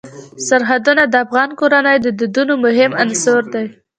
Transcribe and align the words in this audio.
سرحدونه 0.47 1.03
د 1.07 1.15
افغان 1.25 1.49
کورنیو 1.59 2.01
د 2.03 2.07
دودونو 2.19 2.53
مهم 2.65 2.91
عنصر 3.03 3.41
دی. 3.53 3.65